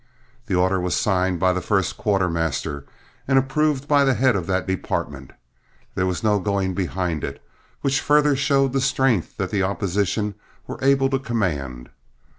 The 0.47 0.55
order 0.55 0.79
was 0.81 0.95
signed 0.97 1.39
by 1.39 1.53
the 1.53 1.61
first 1.61 1.95
quartermaster 1.95 2.85
and 3.27 3.37
approved 3.37 3.87
by 3.87 4.03
the 4.03 4.15
head 4.15 4.35
of 4.35 4.47
that 4.47 4.65
department; 4.65 5.29
there 5.93 6.07
was 6.07 6.23
no 6.23 6.39
going 6.39 6.73
behind 6.73 7.23
it, 7.23 7.39
which 7.81 8.01
further 8.01 8.35
showed 8.35 8.73
the 8.73 8.81
strength 8.81 9.37
that 9.37 9.51
the 9.51 9.61
opposition 9.61 10.33
were 10.65 10.79
able 10.83 11.11
to 11.11 11.19
command. 11.19 11.91